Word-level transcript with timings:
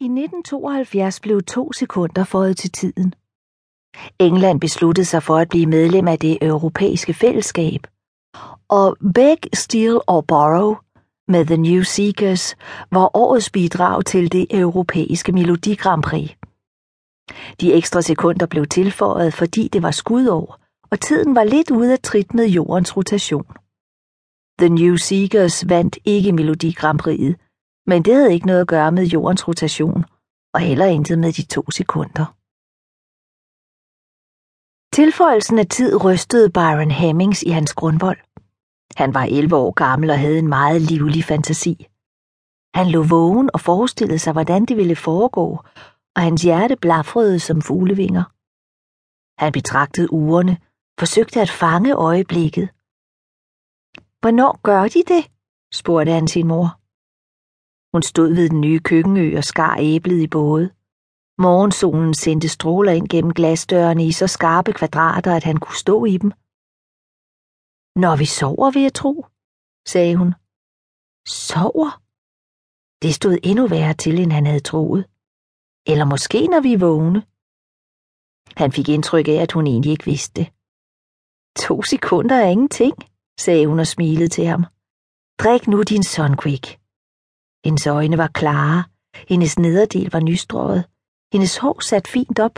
I 0.00 0.04
1972 0.04 1.20
blev 1.20 1.42
to 1.42 1.72
sekunder 1.72 2.24
føjet 2.24 2.56
til 2.56 2.70
tiden. 2.70 3.14
England 4.18 4.60
besluttede 4.60 5.04
sig 5.04 5.22
for 5.22 5.36
at 5.36 5.48
blive 5.48 5.66
medlem 5.66 6.08
af 6.08 6.18
det 6.18 6.38
europæiske 6.42 7.14
fællesskab, 7.14 7.86
og 8.68 8.96
Beg, 9.14 9.38
Steal 9.52 10.00
og 10.06 10.26
Borrow 10.26 10.76
med 11.28 11.46
The 11.46 11.56
New 11.56 11.82
Seekers 11.82 12.56
var 12.90 13.16
årets 13.16 13.50
bidrag 13.50 14.04
til 14.04 14.32
det 14.32 14.46
europæiske 14.50 15.32
Melodi 15.32 15.74
Grand 15.74 16.02
Prix. 16.02 16.30
De 17.60 17.72
ekstra 17.72 18.02
sekunder 18.02 18.46
blev 18.46 18.66
tilføjet, 18.66 19.34
fordi 19.34 19.68
det 19.68 19.82
var 19.82 19.90
skudår, 19.90 20.58
og 20.90 21.00
tiden 21.00 21.34
var 21.34 21.44
lidt 21.44 21.70
ude 21.70 21.92
af 21.92 21.98
trit 21.98 22.34
med 22.34 22.46
jordens 22.46 22.96
rotation. 22.96 23.46
The 24.58 24.68
New 24.68 24.96
Seekers 24.96 25.68
vandt 25.68 25.98
ikke 26.04 26.32
Melodi 26.32 26.72
Grand 26.72 27.00
Prix'et, 27.02 27.43
men 27.86 28.02
det 28.02 28.14
havde 28.14 28.34
ikke 28.34 28.46
noget 28.46 28.60
at 28.60 28.68
gøre 28.68 28.92
med 28.92 29.04
jordens 29.06 29.48
rotation, 29.48 30.04
og 30.54 30.60
heller 30.60 30.86
intet 30.86 31.18
med 31.18 31.32
de 31.32 31.42
to 31.42 31.70
sekunder. 31.70 32.26
Tilføjelsen 34.96 35.58
af 35.58 35.66
tid 35.66 36.04
rystede 36.04 36.50
Byron 36.50 36.90
Hemmings 36.90 37.42
i 37.42 37.50
hans 37.50 37.74
grundvold. 37.74 38.18
Han 38.96 39.14
var 39.14 39.24
11 39.24 39.56
år 39.56 39.70
gammel 39.70 40.10
og 40.10 40.18
havde 40.18 40.38
en 40.38 40.48
meget 40.48 40.82
livlig 40.82 41.24
fantasi. 41.24 41.86
Han 42.74 42.86
lå 42.90 43.02
vågen 43.02 43.50
og 43.54 43.60
forestillede 43.60 44.18
sig, 44.18 44.32
hvordan 44.32 44.64
det 44.64 44.76
ville 44.76 44.96
foregå, 44.96 45.48
og 46.16 46.22
hans 46.22 46.42
hjerte 46.42 46.76
blafrede 46.76 47.40
som 47.40 47.62
fuglevinger. 47.62 48.24
Han 49.42 49.52
betragtede 49.52 50.12
ugerne, 50.12 50.58
forsøgte 50.98 51.40
at 51.40 51.50
fange 51.50 51.92
øjeblikket. 51.92 52.68
Hvornår 54.20 54.60
gør 54.62 54.82
de 54.88 55.02
det? 55.14 55.30
spurgte 55.72 56.12
han 56.12 56.28
sin 56.28 56.46
mor. 56.46 56.83
Hun 57.94 58.02
stod 58.02 58.34
ved 58.34 58.48
den 58.48 58.60
nye 58.60 58.80
køkkenø 58.80 59.26
og 59.38 59.44
skar 59.44 59.76
æblet 59.80 60.20
i 60.22 60.26
både. 60.26 60.64
Morgensolen 61.38 62.14
sendte 62.14 62.48
stråler 62.48 62.92
ind 62.92 63.08
gennem 63.08 63.32
glasdørene 63.34 64.06
i 64.06 64.12
så 64.12 64.26
skarpe 64.26 64.72
kvadrater, 64.72 65.32
at 65.36 65.44
han 65.44 65.56
kunne 65.56 65.76
stå 65.84 66.04
i 66.04 66.16
dem. 66.22 66.30
Når 68.04 68.16
vi 68.16 68.26
sover, 68.38 68.70
vil 68.70 68.82
jeg 68.82 68.94
tro, 68.94 69.26
sagde 69.92 70.16
hun. 70.16 70.30
Sover? 71.48 71.90
Det 73.02 73.14
stod 73.14 73.38
endnu 73.42 73.66
værre 73.66 73.94
til, 73.94 74.18
end 74.18 74.32
han 74.32 74.46
havde 74.46 74.68
troet. 74.70 75.02
Eller 75.86 76.04
måske, 76.04 76.46
når 76.46 76.60
vi 76.60 76.72
er 76.72 76.78
vågne. 76.78 77.20
Han 78.60 78.72
fik 78.72 78.88
indtryk 78.88 79.28
af, 79.28 79.38
at 79.46 79.52
hun 79.52 79.66
egentlig 79.66 79.92
ikke 79.92 80.10
vidste 80.12 80.32
det. 80.38 80.46
To 81.64 81.82
sekunder 81.82 82.36
er 82.36 82.48
ingenting, 82.54 82.94
sagde 83.44 83.66
hun 83.66 83.78
og 83.78 83.86
smilede 83.86 84.28
til 84.28 84.46
ham. 84.46 84.64
Drik 85.42 85.68
nu 85.68 85.82
din 85.82 86.02
Sunquick. 86.02 86.83
Hendes 87.64 87.86
øjne 87.86 88.18
var 88.18 88.30
klare, 88.40 88.84
hendes 89.28 89.58
nederdel 89.58 90.10
var 90.12 90.20
nystrået, 90.20 90.84
hendes 91.32 91.56
hår 91.56 91.80
sat 91.80 92.06
fint 92.08 92.38
op. 92.46 92.56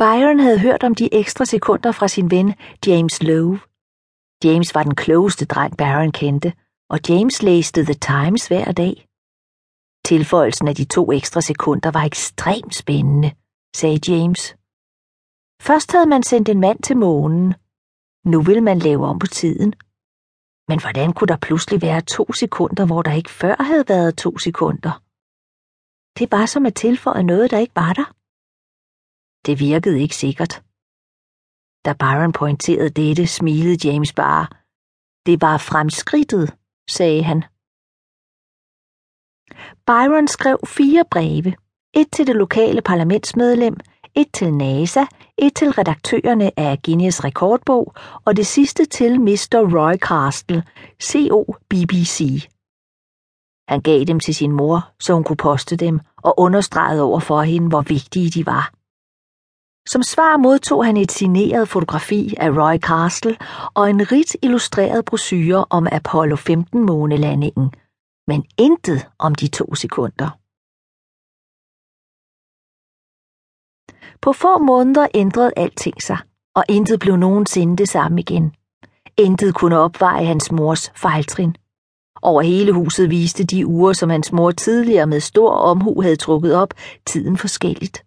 Byron 0.00 0.38
havde 0.38 0.60
hørt 0.60 0.82
om 0.82 0.94
de 0.94 1.14
ekstra 1.14 1.44
sekunder 1.44 1.92
fra 1.92 2.08
sin 2.08 2.30
ven 2.30 2.54
James 2.86 3.22
Lowe. 3.22 3.60
James 4.44 4.74
var 4.74 4.82
den 4.82 4.94
klogeste 4.94 5.44
dreng 5.44 5.76
Byron 5.76 6.12
kendte, 6.12 6.52
og 6.90 6.98
James 7.08 7.42
læste 7.42 7.84
The 7.84 7.94
Times 7.94 8.48
hver 8.48 8.72
dag. 8.72 9.08
Tilføjelsen 10.04 10.68
af 10.68 10.74
de 10.74 10.84
to 10.84 11.12
ekstra 11.12 11.40
sekunder 11.40 11.90
var 11.90 12.04
ekstremt 12.04 12.74
spændende, 12.74 13.30
sagde 13.76 14.00
James. 14.08 14.42
Først 15.62 15.92
havde 15.92 16.06
man 16.06 16.22
sendt 16.22 16.48
en 16.48 16.60
mand 16.60 16.82
til 16.82 16.96
månen. 16.96 17.54
Nu 18.24 18.42
vil 18.42 18.62
man 18.62 18.78
lave 18.78 19.06
om 19.06 19.18
på 19.18 19.26
tiden. 19.26 19.74
Men 20.68 20.80
hvordan 20.80 21.12
kunne 21.12 21.28
der 21.32 21.44
pludselig 21.46 21.82
være 21.82 22.00
to 22.00 22.32
sekunder, 22.32 22.86
hvor 22.86 23.02
der 23.02 23.12
ikke 23.12 23.30
før 23.30 23.56
havde 23.62 23.88
været 23.88 24.16
to 24.16 24.38
sekunder? 24.38 24.92
Det 26.18 26.32
var 26.32 26.46
som 26.46 26.66
at 26.66 26.74
tilføje 26.74 27.22
noget, 27.22 27.50
der 27.50 27.58
ikke 27.58 27.76
var 27.82 27.92
der. 27.92 28.08
Det 29.46 29.54
virkede 29.68 30.00
ikke 30.02 30.16
sikkert. 30.24 30.54
Da 31.84 31.92
Byron 32.02 32.32
pointerede 32.32 32.90
dette, 32.90 33.26
smilede 33.26 33.88
James 33.88 34.12
bare. 34.12 34.46
Det 35.26 35.36
var 35.40 35.56
fremskridtet, 35.70 36.46
sagde 36.96 37.22
han. 37.30 37.40
Byron 39.86 40.28
skrev 40.28 40.58
fire 40.66 41.04
breve. 41.10 41.50
Et 42.00 42.08
til 42.12 42.26
det 42.26 42.36
lokale 42.36 42.82
parlamentsmedlem, 42.82 43.76
et 44.20 44.32
til 44.34 44.54
NASA, 44.54 45.04
et 45.38 45.54
til 45.54 45.70
redaktørerne 45.70 46.50
af 46.56 46.82
Guinness 46.84 47.24
rekordbog 47.24 47.94
og 48.24 48.36
det 48.36 48.46
sidste 48.46 48.84
til 48.84 49.20
Mr. 49.20 49.58
Roy 49.76 49.96
Castle, 49.96 50.62
CO 51.02 51.54
BBC. 51.68 52.48
Han 53.68 53.80
gav 53.80 54.04
dem 54.04 54.20
til 54.20 54.34
sin 54.34 54.52
mor, 54.52 54.88
så 55.00 55.14
hun 55.14 55.24
kunne 55.24 55.36
poste 55.36 55.76
dem, 55.76 56.00
og 56.16 56.40
understregede 56.40 57.02
over 57.02 57.20
for 57.20 57.42
hende, 57.42 57.68
hvor 57.68 57.80
vigtige 57.80 58.30
de 58.30 58.46
var. 58.46 58.70
Som 59.88 60.02
svar 60.02 60.36
modtog 60.36 60.84
han 60.84 60.96
et 60.96 61.12
signeret 61.12 61.68
fotografi 61.68 62.34
af 62.40 62.50
Roy 62.50 62.78
Castle 62.78 63.36
og 63.74 63.90
en 63.90 64.12
rigt 64.12 64.36
illustreret 64.42 65.04
brochure 65.04 65.64
om 65.70 65.86
Apollo 65.92 66.36
15-månelandingen, 66.36 67.70
men 68.26 68.44
intet 68.58 69.06
om 69.18 69.34
de 69.34 69.48
to 69.48 69.74
sekunder. 69.74 70.30
På 74.22 74.32
få 74.32 74.58
måneder 74.58 75.06
ændrede 75.14 75.52
alting 75.56 76.02
sig, 76.02 76.18
og 76.54 76.64
intet 76.68 77.00
blev 77.00 77.16
nogensinde 77.16 77.76
det 77.76 77.88
samme 77.88 78.20
igen. 78.20 78.52
Intet 79.16 79.54
kunne 79.54 79.78
opveje 79.78 80.24
hans 80.24 80.52
mors 80.52 80.92
fejltrin. 80.96 81.56
Over 82.22 82.42
hele 82.42 82.72
huset 82.72 83.10
viste 83.10 83.44
de 83.44 83.66
uger, 83.66 83.92
som 83.92 84.10
hans 84.10 84.32
mor 84.32 84.50
tidligere 84.50 85.06
med 85.06 85.20
stor 85.20 85.50
omhu 85.50 86.02
havde 86.02 86.16
trukket 86.16 86.54
op, 86.54 86.74
tiden 87.06 87.36
forskelligt. 87.36 88.04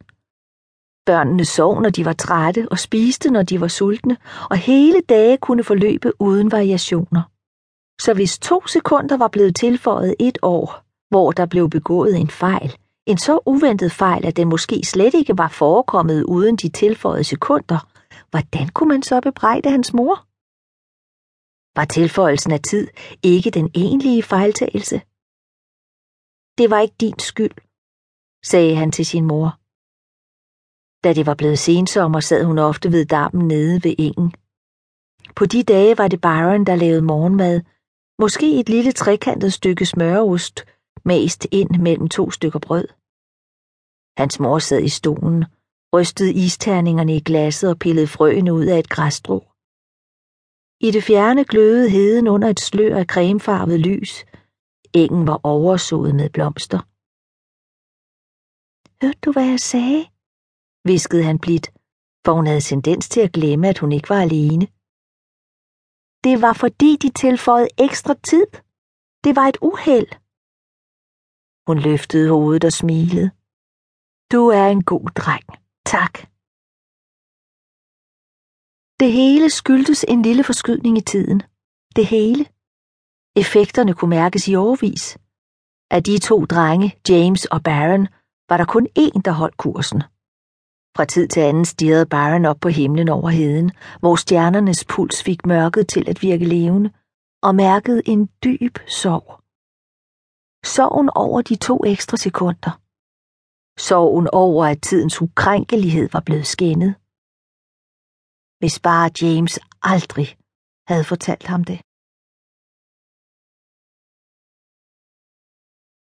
Børnene 1.06 1.46
sov, 1.46 1.82
når 1.82 1.90
de 1.90 2.06
var 2.06 2.14
trætte, 2.14 2.68
og 2.72 2.80
spiste, 2.80 3.32
når 3.32 3.44
de 3.44 3.62
var 3.62 3.68
sultne, 3.68 4.18
og 4.50 4.58
hele 4.58 5.02
dage 5.10 5.38
kunne 5.38 5.64
forløbe 5.64 6.12
uden 6.20 6.52
variationer. 6.52 7.22
Så 8.02 8.14
hvis 8.14 8.40
to 8.40 8.68
sekunder 8.68 9.18
var 9.18 9.28
blevet 9.28 9.56
tilføjet 9.56 10.16
et 10.20 10.38
år, 10.42 10.84
hvor 11.10 11.32
der 11.32 11.46
blev 11.46 11.70
begået 11.70 12.18
en 12.18 12.30
fejl, 12.30 12.76
en 13.06 13.18
så 13.18 13.40
uventet 13.46 13.92
fejl, 13.92 14.26
at 14.26 14.38
den 14.38 14.48
måske 14.50 14.82
slet 14.84 15.14
ikke 15.14 15.38
var 15.38 15.48
forekommet 15.48 16.24
uden 16.24 16.56
de 16.56 16.70
tilføjede 16.70 17.24
sekunder, 17.24 17.80
hvordan 18.30 18.68
kunne 18.70 18.90
man 18.90 19.04
så 19.04 19.22
bebrejde 19.22 19.70
hans 19.70 19.94
mor? 19.94 20.16
Var 21.78 21.86
tilføjelsen 21.86 22.52
af 22.52 22.60
tid 22.60 22.88
ikke 23.24 23.52
den 23.52 23.68
egentlige 23.76 24.24
fejltagelse? 24.24 24.98
Det 26.58 26.70
var 26.72 26.80
ikke 26.80 26.96
din 27.06 27.20
skyld, 27.20 27.58
sagde 28.52 28.76
han 28.76 28.92
til 28.92 29.06
sin 29.06 29.26
mor. 29.32 29.50
Da 31.04 31.10
det 31.14 31.26
var 31.26 31.36
blevet 31.36 31.60
sensommer, 31.60 32.20
sad 32.20 32.44
hun 32.46 32.60
ofte 32.60 32.92
ved 32.92 33.06
dammen 33.06 33.48
nede 33.48 33.84
ved 33.84 33.96
engen. 34.00 34.32
På 35.38 35.46
de 35.46 35.64
dage 35.64 35.98
var 35.98 36.08
det 36.08 36.22
Byron, 36.22 36.64
der 36.66 36.76
lavede 36.76 37.02
morgenmad, 37.02 37.62
måske 38.20 38.60
et 38.60 38.70
lille 38.70 38.92
trekantet 38.92 39.54
stykke 39.54 39.86
smøreost, 39.86 40.66
mast 41.06 41.48
ind 41.52 41.70
mellem 41.82 42.08
to 42.10 42.32
stykker 42.32 42.60
brød. 42.60 42.88
Hans 44.18 44.40
mor 44.40 44.60
sad 44.60 44.84
i 44.84 44.90
stolen, 44.90 45.46
rystede 45.94 46.34
isterningerne 46.34 47.16
i 47.16 47.20
glasset 47.20 47.70
og 47.70 47.80
pillede 47.80 48.08
frøene 48.08 48.54
ud 48.54 48.66
af 48.66 48.80
et 48.80 48.90
græsstrå. 48.90 49.40
I 50.88 50.92
det 50.92 51.04
fjerne 51.04 51.44
glødede 51.46 51.90
heden 51.90 52.28
under 52.28 52.48
et 52.50 52.60
slør 52.60 52.98
af 52.98 53.06
cremefarvet 53.06 53.80
lys. 53.80 54.26
Engen 54.94 55.28
var 55.28 55.40
oversået 55.44 56.16
med 56.16 56.30
blomster. 56.30 56.82
Hørte 59.02 59.20
du, 59.26 59.32
hvad 59.32 59.48
jeg 59.54 59.60
sagde? 59.60 60.02
viskede 60.92 61.24
han 61.24 61.40
blidt, 61.40 61.68
for 62.26 62.32
hun 62.34 62.48
havde 62.48 62.62
tendens 62.62 63.10
til 63.10 63.22
at 63.22 63.32
glemme, 63.38 63.68
at 63.68 63.78
hun 63.78 63.92
ikke 63.92 64.10
var 64.10 64.22
alene. 64.28 64.66
Det 66.26 66.36
var 66.46 66.54
fordi, 66.64 66.92
de 67.04 67.10
tilføjede 67.24 67.70
ekstra 67.78 68.14
tid. 68.30 68.48
Det 69.24 69.36
var 69.36 69.48
et 69.48 69.58
uheld. 69.62 70.12
Hun 71.68 71.80
løftede 71.80 72.30
hovedet 72.30 72.64
og 72.66 72.74
smilede. 72.74 73.28
Du 74.32 74.42
er 74.48 74.68
en 74.68 74.84
god 74.84 75.06
dreng. 75.22 75.46
Tak. 75.86 76.14
Det 79.00 79.12
hele 79.12 79.50
skyldtes 79.50 80.06
en 80.08 80.22
lille 80.22 80.44
forskydning 80.44 80.98
i 80.98 81.02
tiden. 81.02 81.42
Det 81.96 82.06
hele. 82.06 82.46
Effekterne 83.36 83.94
kunne 83.94 84.10
mærkes 84.10 84.48
i 84.48 84.56
overvis. 84.56 85.18
Af 85.92 86.04
de 86.04 86.20
to 86.20 86.46
drenge, 86.46 86.96
James 87.10 87.46
og 87.46 87.64
Baron, 87.64 88.08
var 88.50 88.58
der 88.58 88.66
kun 88.66 88.88
én, 89.00 89.22
der 89.26 89.32
holdt 89.32 89.58
kursen. 89.58 90.02
Fra 90.98 91.06
tid 91.06 91.28
til 91.28 91.40
anden 91.40 91.66
stirrede 91.66 92.06
Byron 92.06 92.46
op 92.46 92.60
på 92.62 92.70
himlen 92.70 93.10
over 93.10 93.30
heden, 93.30 93.72
hvor 94.00 94.16
stjernernes 94.16 94.86
puls 94.86 95.24
fik 95.24 95.46
mørket 95.46 95.88
til 95.88 96.10
at 96.10 96.22
virke 96.22 96.46
levende, 96.46 96.90
og 97.44 97.56
mærkede 97.56 98.02
en 98.06 98.30
dyb 98.44 98.78
sorg. 98.88 99.41
Sorgen 100.64 101.10
over 101.16 101.42
de 101.42 101.56
to 101.56 101.76
ekstra 101.86 102.18
sekunder. 102.18 102.72
Sorgen 103.90 104.28
over, 104.34 104.66
at 104.66 104.82
tidens 104.82 105.22
ukrænkelighed 105.22 106.10
var 106.14 106.24
blevet 106.28 106.48
skændet. 106.48 106.96
Hvis 108.60 108.80
bare 108.80 109.08
James 109.22 109.60
aldrig 109.82 110.28
havde 110.88 111.04
fortalt 111.04 111.48
ham 111.48 111.64
det. 111.64 111.80